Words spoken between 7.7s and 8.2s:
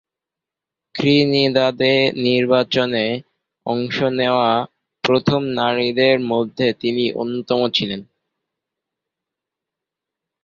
ছিলেন।